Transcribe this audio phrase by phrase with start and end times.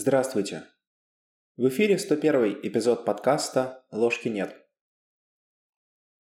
[0.00, 0.62] Здравствуйте!
[1.56, 4.56] В эфире 101 эпизод подкаста «Ложки нет».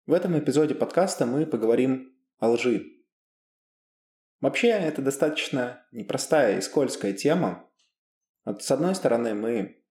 [0.06, 2.86] В этом эпизоде подкаста мы поговорим о лжи.
[4.42, 7.68] Вообще, это достаточно непростая и скользкая тема.
[8.46, 9.84] С одной стороны, мы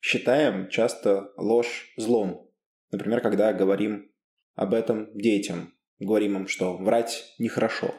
[0.00, 2.48] считаем часто ложь злом.
[2.92, 4.14] Например, когда говорим
[4.54, 7.96] об этом детям, говорим им, что врать нехорошо.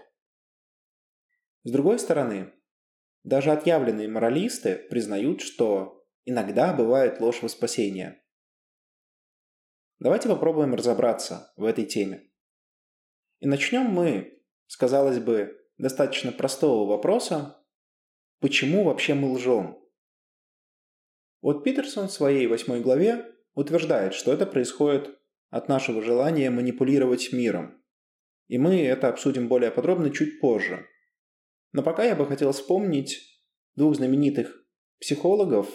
[1.64, 2.54] С другой стороны,
[3.26, 8.24] даже отъявленные моралисты признают, что иногда бывает ложь во спасение.
[9.98, 12.30] Давайте попробуем разобраться в этой теме.
[13.40, 17.66] И начнем мы с, казалось бы, достаточно простого вопроса,
[18.42, 19.84] почему вообще мы лжем?
[21.42, 27.84] Вот Питерсон в своей восьмой главе утверждает, что это происходит от нашего желания манипулировать миром.
[28.48, 30.88] И мы это обсудим более подробно чуть позже–
[31.76, 33.20] но пока я бы хотел вспомнить
[33.76, 34.66] двух знаменитых
[35.02, 35.68] психологов,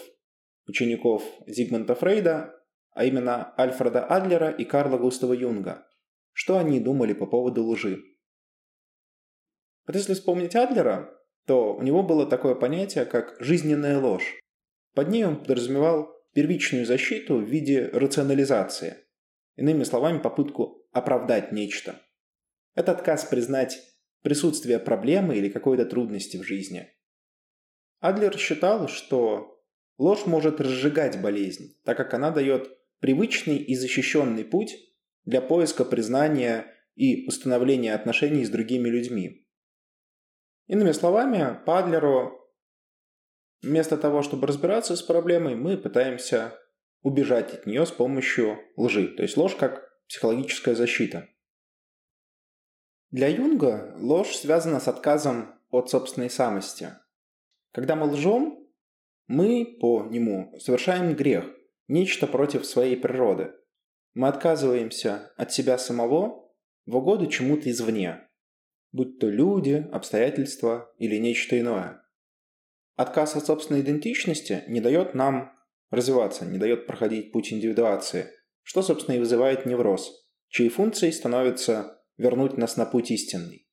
[0.65, 2.55] учеников Зигмунда Фрейда,
[2.93, 5.87] а именно Альфреда Адлера и Карла Густава Юнга.
[6.33, 8.01] Что они думали по поводу лжи?
[9.85, 14.39] Вот если вспомнить Адлера, то у него было такое понятие, как жизненная ложь.
[14.95, 18.97] Под ней он подразумевал первичную защиту в виде рационализации.
[19.55, 22.01] Иными словами, попытку оправдать нечто.
[22.73, 23.90] Это отказ признать
[24.21, 26.89] присутствие проблемы или какой-то трудности в жизни.
[27.99, 29.61] Адлер считал, что
[29.97, 34.75] ложь может разжигать болезнь, так как она дает привычный и защищенный путь
[35.25, 39.47] для поиска признания и установления отношений с другими людьми.
[40.67, 42.41] Иными словами, по Адлеру
[43.61, 46.57] вместо того, чтобы разбираться с проблемой, мы пытаемся
[47.01, 49.07] убежать от нее с помощью лжи.
[49.07, 51.27] То есть ложь как психологическая защита.
[53.11, 56.93] Для Юнга ложь связана с отказом от собственной самости.
[57.73, 58.65] Когда мы лжем,
[59.27, 61.45] мы по нему совершаем грех,
[61.89, 63.51] нечто против своей природы.
[64.13, 66.53] Мы отказываемся от себя самого
[66.85, 68.29] в угоду чему-то извне,
[68.93, 72.01] будь то люди, обстоятельства или нечто иное.
[72.95, 75.51] Отказ от собственной идентичности не дает нам
[75.89, 78.27] развиваться, не дает проходить путь индивидуации,
[78.63, 83.67] что, собственно, и вызывает невроз, чьей функцией становится вернуть нас на путь истинный.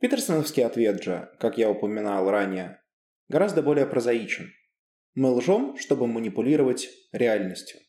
[0.00, 2.82] Питерсоновский ответ же, как я упоминал ранее,
[3.28, 4.52] гораздо более прозаичен.
[5.14, 7.80] Мы лжем, чтобы манипулировать реальностью.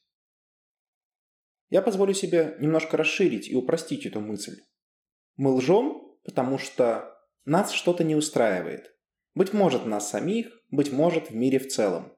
[1.69, 4.61] Я позволю себе немножко расширить и упростить эту мысль.
[5.37, 8.93] Мы лжем, потому что нас что-то не устраивает.
[9.33, 12.13] Быть может, нас самих, быть может, в мире в целом.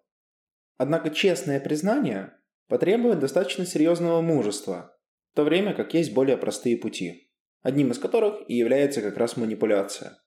[0.77, 2.33] Однако честное признание
[2.67, 4.97] потребует достаточно серьезного мужества,
[5.33, 7.31] в то время как есть более простые пути,
[7.63, 10.19] одним из которых и является как раз манипуляция.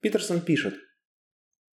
[0.00, 0.74] Питерсон пишет,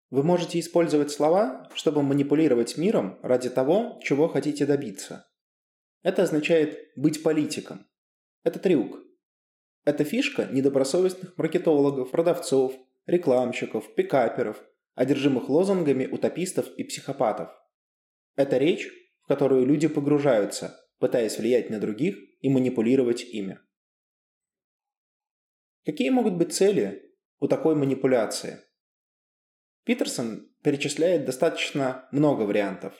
[0.09, 5.31] вы можете использовать слова, чтобы манипулировать миром ради того, чего хотите добиться.
[6.03, 7.87] Это означает быть политиком.
[8.43, 8.99] Это трюк.
[9.85, 12.75] Это фишка недобросовестных маркетологов, продавцов,
[13.05, 14.61] рекламщиков, пикаперов,
[14.93, 17.49] одержимых лозунгами утопистов и психопатов.
[18.35, 18.89] Это речь,
[19.21, 23.59] в которую люди погружаются, пытаясь влиять на других и манипулировать ими.
[25.85, 28.59] Какие могут быть цели у такой манипуляции?
[29.85, 32.93] Питерсон перечисляет достаточно много вариантов.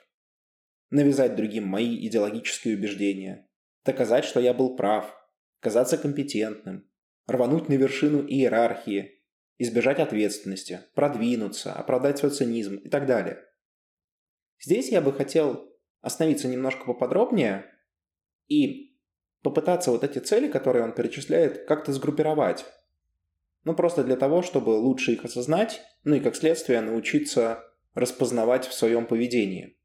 [0.90, 3.48] Навязать другим мои идеологические убеждения,
[3.86, 5.14] доказать, что я был прав,
[5.60, 6.90] казаться компетентным,
[7.28, 9.24] рвануть на вершину иерархии,
[9.60, 13.46] избежать ответственности, продвинуться, оправдать свой цинизм и так далее.
[14.60, 15.72] Здесь я бы хотел
[16.02, 17.66] остановиться немножко поподробнее
[18.50, 18.96] и
[19.42, 22.66] попытаться вот эти цели, которые он перечисляет, как-то сгруппировать.
[23.64, 28.74] Ну, просто для того, чтобы лучше их осознать, ну и как следствие научиться распознавать в
[28.74, 29.78] своем поведении.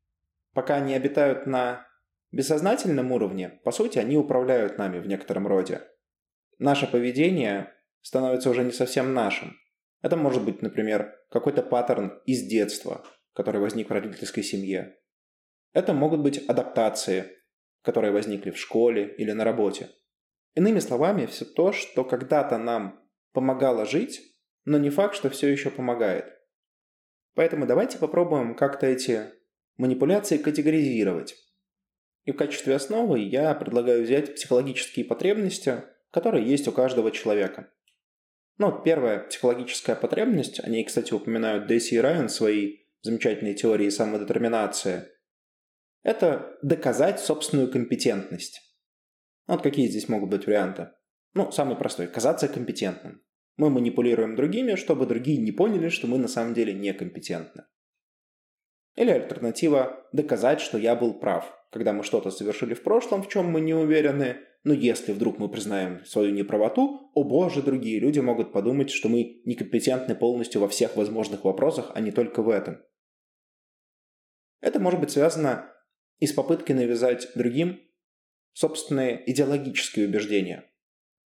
[0.52, 1.86] Пока они обитают на
[2.32, 5.82] бессознательном уровне, по сути, они управляют нами в некотором роде.
[6.58, 9.56] Наше поведение становится уже не совсем нашим.
[10.02, 14.96] Это может быть, например, какой-то паттерн из детства, который возник в родительской семье.
[15.72, 17.38] Это могут быть адаптации,
[17.84, 19.90] которые возникли в школе или на работе.
[20.54, 23.00] Иными словами, все то, что когда-то нам
[23.32, 24.22] помогало жить,
[24.64, 26.24] но не факт, что все еще помогает.
[27.34, 29.32] Поэтому давайте попробуем как-то эти
[29.76, 31.36] манипуляции категоризировать.
[32.24, 37.70] И в качестве основы я предлагаю взять психологические потребности, которые есть у каждого человека.
[38.56, 45.08] Ну, первая психологическая потребность, они, кстати, упоминают Десси и Райан в своей замечательной теории самодетерминации–
[46.04, 48.60] это доказать собственную компетентность.
[49.48, 50.90] Вот какие здесь могут быть варианты.
[51.32, 53.22] Ну, самый простой– казаться компетентным.
[53.56, 57.64] Мы манипулируем другими, чтобы другие не поняли, что мы на самом деле некомпетентны.
[58.96, 63.46] Или альтернатива– доказать, что я был прав, когда мы что-то совершили в прошлом, в чем
[63.46, 68.52] мы не уверены, но если вдруг мы признаем свою неправоту, о боже, другие люди могут
[68.52, 72.82] подумать, что мы некомпетентны полностью во всех возможных вопросах, а не только в этом.
[74.60, 75.73] Это может быть связано
[76.18, 77.80] и с попыткой навязать другим
[78.52, 80.70] собственные идеологические убеждения.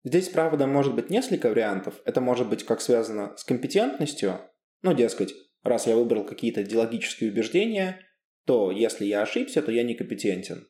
[0.04, 2.00] Здесь, правда, может быть несколько вариантов.
[2.04, 4.40] Это может быть как связано с компетентностью,
[4.82, 5.34] ну, дескать,
[5.64, 8.00] раз я выбрал какие-то идеологические убеждения,
[8.44, 10.68] то если я ошибся, то я некомпетентен.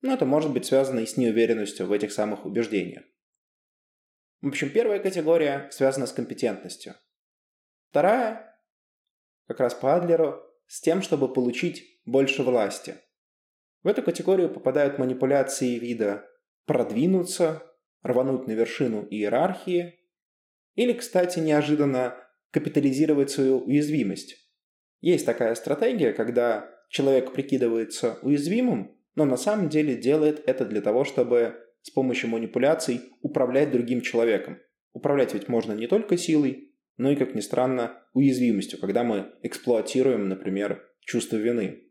[0.00, 3.04] Но это может быть связано и с неуверенностью в этих самых убеждениях.
[4.40, 6.94] В общем, первая категория связана с компетентностью.
[7.90, 8.58] Вторая,
[9.46, 12.96] как раз по Адлеру, с тем, чтобы получить больше власти.
[13.84, 16.26] В эту категорию попадают манипуляции вида
[16.66, 17.62] продвинуться,
[18.02, 20.00] рвануть на вершину иерархии
[20.74, 22.16] или, кстати, неожиданно
[22.50, 24.36] капитализировать свою уязвимость.
[25.02, 31.04] Есть такая стратегия, когда человек прикидывается уязвимым, но на самом деле делает это для того,
[31.04, 34.58] чтобы с помощью манипуляций управлять другим человеком.
[34.94, 40.28] Управлять ведь можно не только силой, но и, как ни странно, уязвимостью, когда мы эксплуатируем,
[40.28, 41.90] например, чувство вины.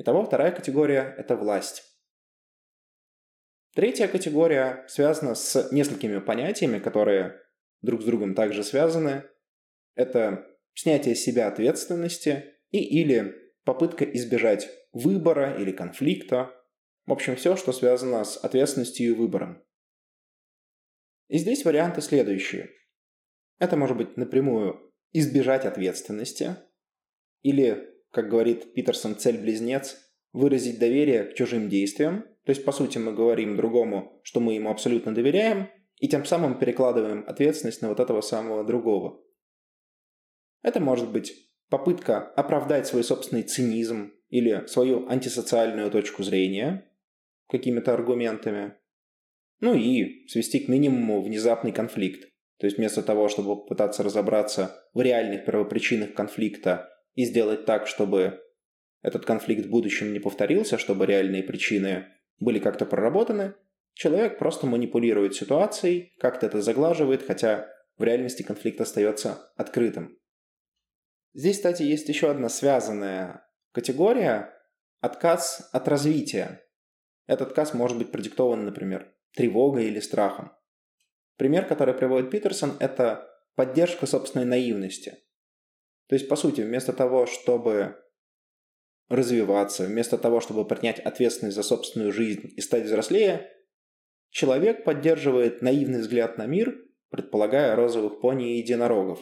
[0.00, 1.84] Итого вторая категория– это власть.
[3.74, 7.38] Третья категория связана с несколькими понятиями, которые
[7.82, 9.24] друг с другом также связаны.
[9.96, 16.50] Это снятие себя ответственности и или попытка избежать выбора или конфликта.
[17.04, 19.62] В общем, все, что связано с ответственностью и выбором.
[21.28, 22.70] И здесь варианты следующие.
[23.58, 26.56] Это может быть напрямую избежать ответственности,
[27.42, 29.96] или, как говорит Питерсон, цель-близнец,
[30.32, 32.24] выразить доверие к чужим действиям.
[32.44, 36.58] То есть, по сути, мы говорим другому, что мы ему абсолютно доверяем, и тем самым
[36.58, 39.22] перекладываем ответственность на вот этого самого другого.
[40.62, 41.34] Это может быть
[41.68, 46.90] попытка оправдать свой собственный цинизм или свою антисоциальную точку зрения
[47.48, 48.74] какими-то аргументами.
[49.60, 52.30] Ну и свести к минимуму внезапный конфликт.
[52.58, 56.88] То есть вместо того, чтобы пытаться разобраться в реальных первопричинах конфликта
[57.20, 58.40] и сделать так, чтобы
[59.02, 62.06] этот конфликт в будущем не повторился, чтобы реальные причины
[62.38, 63.54] были как-то проработаны,
[63.94, 70.18] человек просто манипулирует ситуацией, как-то это заглаживает, хотя в реальности конфликт остается открытым.
[71.34, 74.54] Здесь, кстати, есть еще одна связанная категория–
[75.00, 76.62] отказ от развития.
[77.26, 80.52] Этот отказ может быть продиктован, например, тревогой или страхом.
[81.36, 85.18] Пример, который приводит Питерсон, это поддержка собственной наивности.
[86.10, 87.96] То есть, по сути, вместо того, чтобы
[89.08, 93.48] развиваться, вместо того, чтобы принять ответственность за собственную жизнь и стать взрослее,
[94.30, 96.76] человек поддерживает наивный взгляд на мир,
[97.10, 99.20] предполагая розовых пони и единорогов.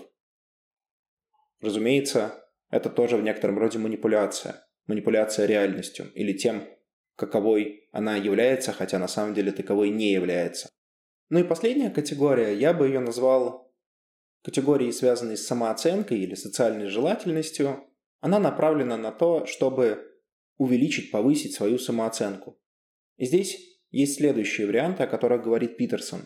[1.60, 4.66] Разумеется, это тоже в некотором роде манипуляция.
[4.86, 6.64] Манипуляция реальностью или тем,
[7.16, 10.70] каковой она является, хотя на самом деле таковой не является.
[11.28, 13.67] Ну и последняя категория, я бы ее назвал
[14.42, 17.84] категории, связанной с самооценкой или социальной желательностью,
[18.20, 20.04] она направлена на то, чтобы
[20.56, 22.60] увеличить, повысить свою самооценку.
[23.16, 26.22] И здесь есть следующие варианты, о которых говорит Питерсон.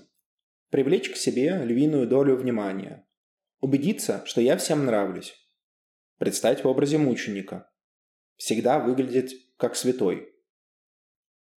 [0.71, 3.07] Привлечь к себе львиную долю внимания.
[3.61, 5.35] Убедиться, что я всем нравлюсь.
[6.19, 7.71] Предстать в образе мученика.
[8.37, 10.33] Всегда выглядеть как святой.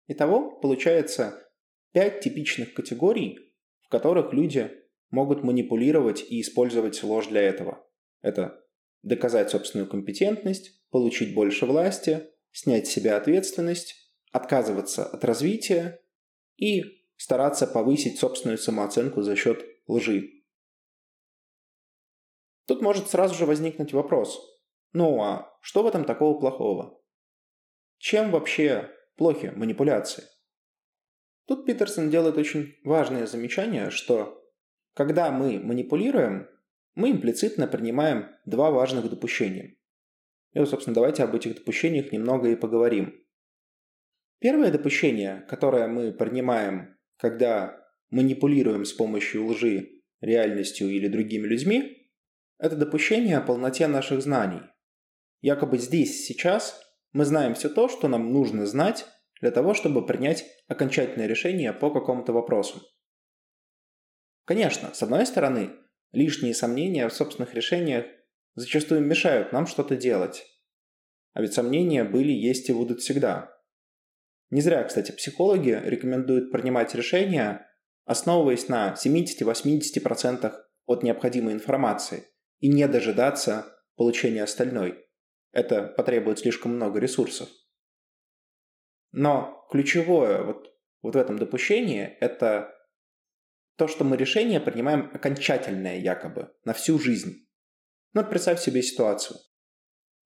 [0.08, 1.48] Итого получается
[1.94, 4.72] пять типичных категорий, в которых люди
[5.14, 7.88] могут манипулировать и использовать ложь для этого.
[8.22, 8.66] Это
[9.04, 16.02] доказать собственную компетентность, получить больше власти, снять с себя ответственность, отказываться от развития
[16.58, 16.82] и
[17.16, 20.32] стараться повысить собственную самооценку за счет лжи.
[22.66, 24.42] Тут может сразу же возникнуть вопрос.
[24.94, 27.00] Ну а что в этом такого плохого?
[28.00, 30.24] Чем вообще плохи манипуляции?
[31.46, 34.43] Тут Питерсон делает очень важное замечание, что
[34.94, 36.48] когда мы манипулируем,
[36.96, 39.76] мы имплицитно принимаем два важных допущения.
[40.54, 43.16] И вот, собственно, давайте об этих допущениях немного и поговорим.
[44.40, 52.12] Первое допущение, которое мы принимаем, когда манипулируем с помощью лжи реальностью или другими людьми,
[52.60, 54.62] это допущение о полноте наших знаний.
[55.42, 56.80] Якобы здесь, сейчас
[57.12, 59.06] мы знаем все то, что нам нужно знать
[59.42, 62.82] для того, чтобы принять окончательное решение по какому-то вопросу.
[64.46, 65.72] Конечно, с одной стороны,
[66.12, 68.06] лишние сомнения в собственных решениях
[68.56, 70.46] зачастую мешают нам что-то делать.
[71.34, 73.54] А ведь сомнения были, есть и будут всегда.
[74.50, 77.68] Не зря, кстати, психологи рекомендуют принимать решения,
[78.06, 80.54] основываясь на 70-80%
[80.86, 82.28] от необходимой информации
[82.60, 85.04] и не дожидаться получения остальной.
[85.52, 87.50] Это потребует слишком много ресурсов.
[89.12, 90.72] Но ключевое вот,
[91.02, 92.74] вот в этом допущении– это
[93.76, 97.48] то, что мы решение принимаем окончательное якобы, на всю жизнь.
[98.14, 99.40] Ну, представь себе ситуацию.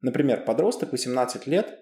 [0.01, 1.73] Например, подросток 18 лет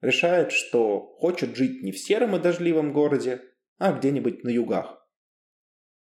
[0.00, 3.42] решает, что хочет жить не в сером и дождливом городе,
[3.78, 4.98] а где-нибудь на югах.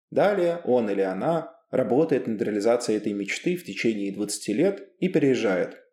[0.09, 5.83] Далее он или она работает над реализацией этой мечты в течение 20 лет и переезжает.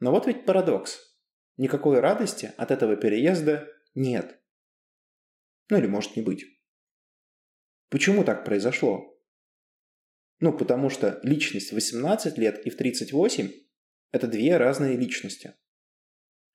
[0.00, 1.04] Но вот ведь парадокс.
[1.56, 4.40] Никакой радости от этого переезда нет.
[5.70, 6.44] Ну или может не быть.
[7.90, 9.18] Почему так произошло?
[10.40, 13.50] Ну, потому что личность в 18 лет и в 38–
[14.12, 15.54] это две разные личности.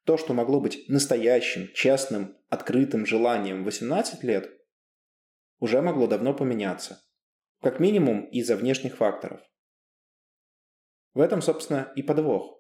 [0.05, 4.51] То, что могло быть настоящим, честным, открытым желанием в 18 лет,
[5.59, 7.01] уже могло давно поменяться.
[7.61, 9.41] Как минимум из-за внешних факторов.
[11.13, 12.59] В этом, собственно, и подвох.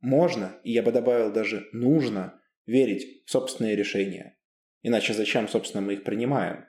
[0.00, 4.38] Можно, и я бы добавил даже нужно, верить в собственные решения.
[4.82, 6.66] Иначе зачем, собственно, мы их принимаем?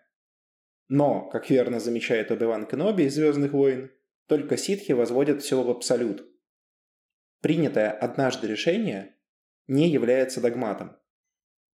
[0.95, 3.89] Но, как верно замечает Оби-Ван Кеноби из «Звездных войн»,
[4.27, 6.23] только ситхи возводят все в абсолют.
[7.41, 9.17] Принятое однажды решение
[9.65, 10.95] не является догматом.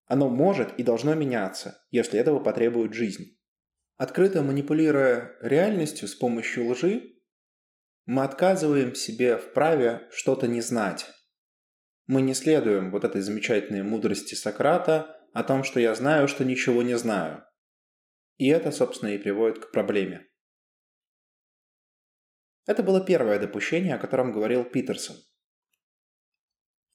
[0.05, 3.37] Оно может и должно меняться, если этого потребует жизнь.
[3.97, 7.15] Открыто манипулируя реальностью с помощью лжи,
[8.05, 11.07] мы отказываем себе в праве что-то не знать.
[12.07, 16.83] Мы не следуем вот этой замечательной мудрости Сократа о том, что я знаю, что ничего
[16.83, 17.43] не знаю.
[18.39, 20.25] И это, собственно, и приводит к проблеме.
[22.65, 25.17] Это было первое допущение, о котором говорил Питерсон.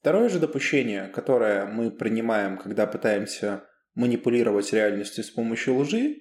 [0.01, 6.17] Второе же допущение, которое мы принимаем, когда пытаемся манипулировать реальностью с помощью лжи,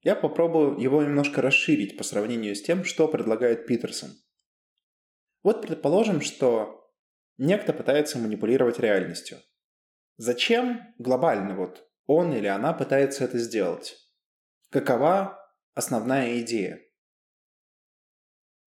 [0.00, 4.12] я попробую его немножко расширить по сравнению с тем, что предлагает Питерсон.
[5.42, 6.90] Вот предположим, что
[7.36, 9.38] некто пытается манипулировать реальностью.
[10.16, 14.03] Зачем глобально вот он или она пытается это сделать?
[14.74, 15.38] Какова
[15.74, 16.80] основная идея?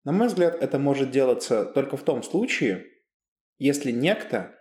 [0.04, 2.86] На мой взгляд, это может делаться только в том случае,
[3.58, 4.54] если некто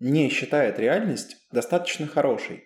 [0.00, 2.64] не считает реальность достаточно хорошей.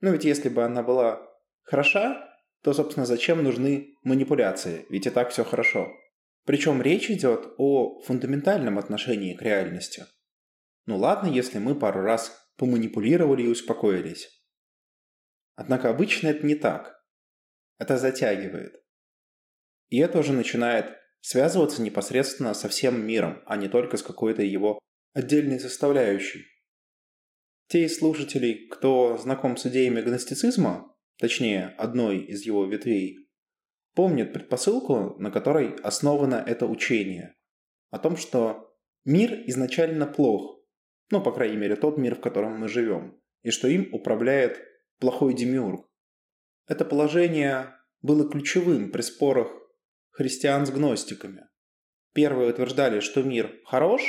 [0.00, 1.22] Ну ведь если бы она была
[1.62, 2.28] хороша,
[2.64, 4.84] то, собственно, зачем нужны манипуляции?
[4.90, 5.92] Ведь и так все хорошо.
[6.44, 10.06] Причем речь идет о фундаментальном отношении к реальности.
[10.86, 14.28] Ну ладно, если мы пару раз поманипулировали и успокоились.
[15.54, 16.97] Однако обычно это не так.
[17.78, 18.82] Это затягивает.
[19.88, 24.78] И это уже начинает связываться непосредственно со всем миром, а не только с какой-то его
[25.14, 26.46] отдельной составляющей.
[27.68, 33.28] Те из слушателей, кто знаком с идеями гностицизма, точнее одной из его ветвей,
[33.94, 37.34] помнят предпосылку, на которой основано это учение,
[37.90, 40.62] о том, что мир изначально плох,
[41.10, 44.62] ну, по крайней мере, тот мир, в котором мы живем, и что им управляет
[44.98, 45.87] плохой демиург.
[46.68, 49.48] Это положение было ключевым при спорах
[50.10, 51.46] христиан с гностиками.
[52.12, 54.02] Первые утверждали, что мир хорош,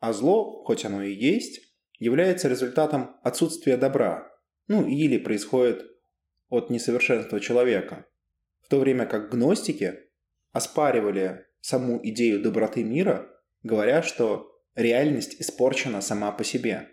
[0.00, 1.60] а зло, хоть оно и есть,
[1.98, 4.28] является результатом отсутствия добра,
[4.66, 5.86] ну или происходит
[6.48, 8.06] от несовершенства человека,
[8.60, 9.94] в то время как гностики
[10.52, 13.30] оспаривали саму идею доброты мира,
[13.62, 16.88] говоря, что реальность испорчена сама по себе.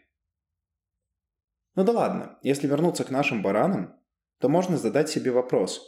[1.75, 4.00] Ну да ладно, если вернуться к нашим баранам,
[4.41, 5.81] то можно задать себе вопрос,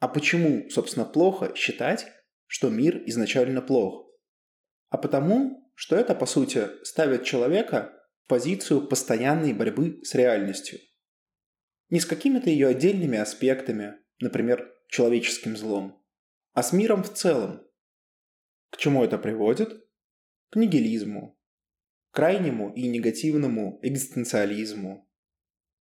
[0.00, 2.06] а почему, собственно, плохо считать,
[2.46, 4.06] что мир изначально плох?
[4.88, 7.92] А потому, что это, по сути, ставит человека
[8.24, 10.80] в позицию постоянной борьбы с реальностью–
[11.90, 16.02] не с какими-то ее отдельными аспектами, например, человеческим злом,
[16.52, 17.62] а с миром в целом.
[18.70, 19.88] К чему это приводит?
[20.50, 21.38] К нигилизму,
[22.10, 25.05] крайнему и негативному экзистенциализму,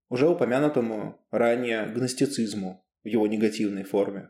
[0.10, 4.30] уже упомянутому ранее гностицизму в его негативной форме.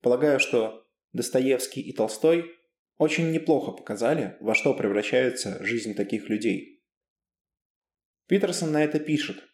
[0.00, 2.50] Полагаю, что Достоевский и Толстой
[2.96, 6.84] очень неплохо показали, во что превращается жизнь таких людей.
[8.26, 9.44] Питерсон на это пишет–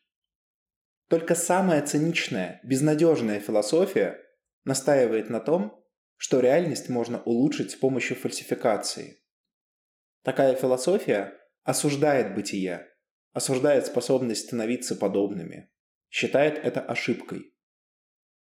[1.09, 4.21] только самая циничная, безнадежная философия
[4.65, 5.85] настаивает на том,
[6.17, 9.23] что реальность можно улучшить с помощью фальсификации.
[10.25, 12.89] Такая философия осуждает бытие,
[13.37, 15.71] осуждает способность становиться подобными,
[16.09, 17.55] считает это ошибкой.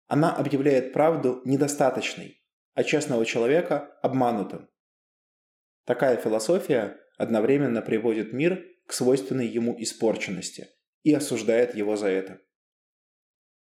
[0.07, 2.45] Она объявляет правду недостаточной,
[2.75, 4.69] а честного человека обманутым.
[5.87, 10.69] Такая философия одновременно приводит мир к свойственной ему испорченности
[11.05, 12.43] и осуждает его за это.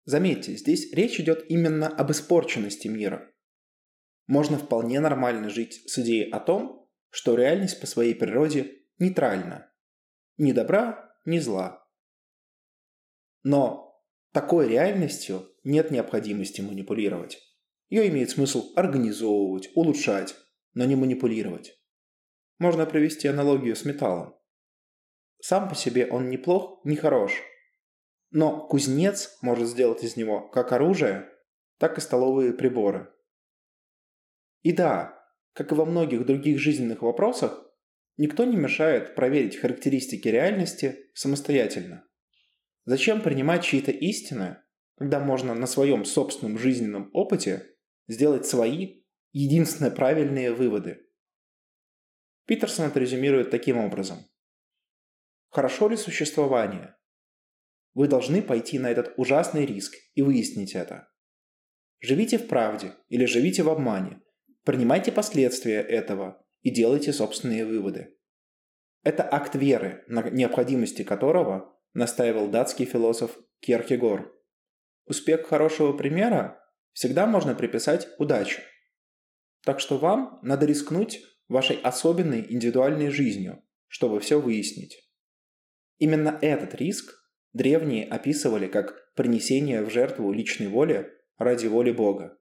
[0.07, 3.33] Заметьте, здесь речь идет именно об испорченности мира.
[4.27, 9.71] Можно вполне нормально жить с идеей о том, что реальность по своей природе нейтральна.
[10.37, 11.87] Ни добра, ни зла.
[13.43, 17.39] Но такой реальностью нет необходимости манипулировать.
[17.89, 20.35] Ее имеет смысл организовывать, улучшать,
[20.73, 21.79] но не манипулировать.
[22.59, 24.35] Можно провести аналогию с металлом.
[25.41, 27.43] Сам по себе он ни плох, ни хорош.
[28.31, 31.29] Но кузнец может сделать из него как оружие,
[31.79, 33.13] так и столовые приборы.
[34.63, 35.23] И да,
[35.53, 37.63] как и во многих других жизненных вопросах,
[38.17, 42.07] никто не мешает проверить характеристики реальности самостоятельно.
[42.85, 44.59] Зачем принимать чьи-то истины,
[44.97, 47.75] когда можно на своем собственном жизненном опыте
[48.09, 49.03] сделать свои,
[49.33, 51.01] единственные правильные выводы?
[52.47, 54.19] Питерсон это резюмирует таким образом.
[55.49, 56.95] Хорошо ли существование?
[57.95, 61.09] Вы должны пойти на этот ужасный риск и выяснить это.
[62.01, 64.21] Живите в правде или живите в обмане.
[64.65, 68.17] Принимайте последствия этого и делайте собственные выводы.
[69.05, 74.31] Это акт веры, на необходимости которого настаивал датский философ Кierkegaard.
[75.07, 76.61] Успех хорошего примера
[76.93, 78.63] всегда можно приписать удаче.
[79.63, 84.99] Так что вам надо рискнуть вашей особенной индивидуальной жизнью, чтобы все выяснить.
[85.99, 87.15] Именно этот риск
[87.53, 92.39] древние описывали как принесение в жертву личной воли ради воли Бога.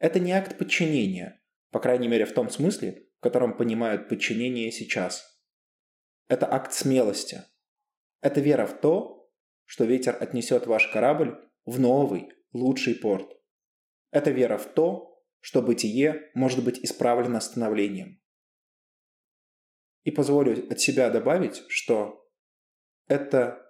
[0.00, 1.40] Это не акт подчинения,
[1.70, 5.40] по крайней мере в том смысле, в котором понимают подчинение сейчас.
[6.28, 7.42] Это акт смелости.
[8.20, 9.28] Это вера в то,
[9.64, 13.36] что ветер отнесет ваш корабль в новый, лучший порт.
[14.10, 18.20] Это вера в то, что бытие может быть исправлено становлением.
[20.04, 22.24] И позволю от себя добавить, что
[23.08, 23.66] это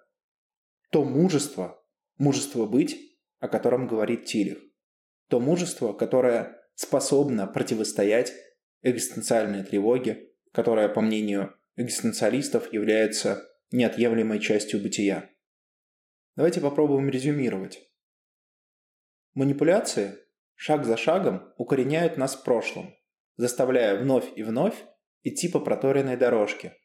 [0.91, 1.83] то мужество,
[2.19, 4.59] мужество быть, о котором говорит Тилих.
[5.29, 8.33] То мужество, которое способно противостоять
[8.83, 15.31] экзистенциальной тревоге, которая, по мнению экзистенциалистов, является неотъемлемой частью бытия.
[16.37, 17.89] Давайте попробуем резюмировать.
[19.35, 20.15] Манипуляции
[20.55, 22.95] шаг за шагом укореняют нас в прошлом,
[23.37, 24.77] заставляя вновь и вновь
[25.23, 26.77] идти по проторенной дорожке,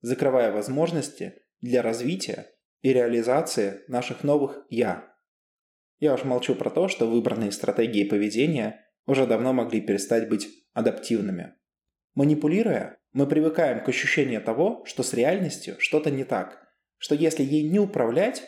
[0.00, 2.50] закрывая возможности для развития
[2.82, 5.10] и реализации наших новых «я»,
[6.00, 11.54] я уж молчу про то, что выбранные стратегии поведения уже давно могли перестать быть адаптивными.
[12.14, 17.68] Манипулируя, мы привыкаем к ощущению того, что с реальностью что-то не так, что если ей
[17.68, 18.42] не управлять,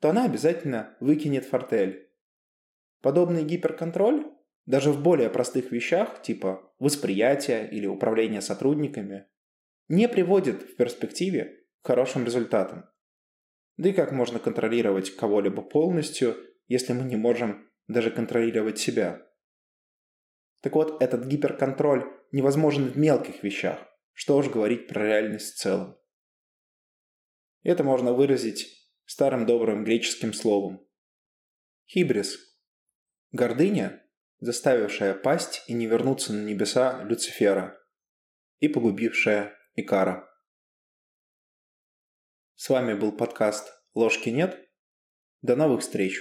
[0.00, 2.10] то она обязательно выкинет фортель.
[3.02, 4.26] Подобный гиперконтроль,
[4.66, 9.26] даже в более простых вещах, типа восприятия или управления сотрудниками,
[9.88, 12.84] не приводит в перспективе к хорошим результатам.
[13.76, 16.36] Да и как можно контролировать кого-либо полностью–
[16.70, 19.26] если мы не можем даже контролировать себя.
[20.60, 23.78] Так вот, этот гиперконтроль невозможен в мелких вещах,
[24.12, 25.98] что уж говорить про реальность в целом.
[27.62, 30.86] Это можно выразить старым добрым греческим словом.
[31.86, 32.38] Хибрис–
[33.32, 34.06] гордыня,
[34.38, 37.78] заставившая пасть и не вернуться на небеса Люцифера
[38.58, 40.28] и погубившая Икара.
[42.54, 44.70] С вами был подкаст «Ложки нет».
[45.42, 46.20] До новых встреч!